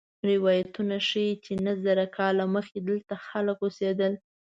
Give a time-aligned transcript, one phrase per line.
[0.29, 4.13] روایتونه ښيي چې نهه زره کاله مخکې دلته خلک اوسېدل.